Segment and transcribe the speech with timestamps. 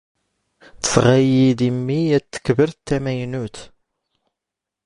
[0.83, 3.57] ⵜⵙⵖⴰ ⵉⵢⵉ ⴷ ⵉⵎⵎⵉ ⵢⴰⵜ ⵜⴽⴱⵔⵜ ⵜⴰⵎⴰⵢⵏⵓⵜ.